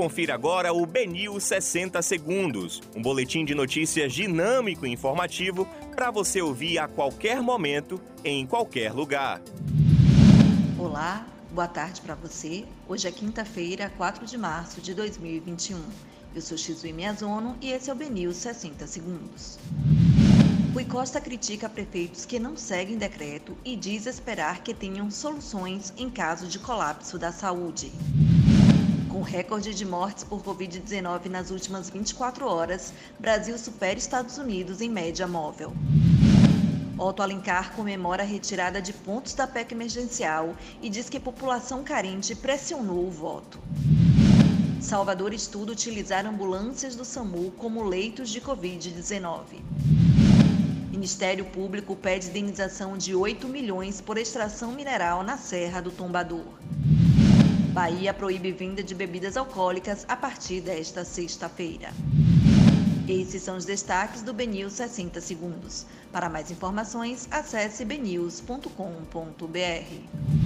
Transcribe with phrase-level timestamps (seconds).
[0.00, 6.40] Confira agora o Benil 60 Segundos, um boletim de notícias dinâmico e informativo para você
[6.40, 9.42] ouvir a qualquer momento, em qualquer lugar.
[10.78, 12.64] Olá, boa tarde para você.
[12.88, 15.78] Hoje é quinta-feira, 4 de março de 2021.
[16.34, 19.58] Eu sou Xizui Miyazono e esse é o Benil 60 Segundos.
[20.72, 26.08] Rui Costa critica prefeitos que não seguem decreto e diz esperar que tenham soluções em
[26.08, 27.92] caso de colapso da saúde.
[29.10, 34.88] Com recorde de mortes por Covid-19 nas últimas 24 horas, Brasil supera Estados Unidos em
[34.88, 35.72] média móvel.
[36.96, 41.82] Otto Alencar comemora a retirada de pontos da PEC emergencial e diz que a população
[41.82, 43.58] carente pressionou o voto.
[44.80, 49.40] Salvador estuda utilizar ambulâncias do SAMU como leitos de Covid-19.
[50.88, 56.46] Ministério Público pede indenização de 8 milhões por extração mineral na Serra do Tombador.
[57.70, 61.90] Bahia proíbe venda de bebidas alcoólicas a partir desta sexta-feira.
[63.08, 65.86] Esses são os destaques do BNews 60 Segundos.
[66.10, 70.39] Para mais informações, acesse bnews.com.br.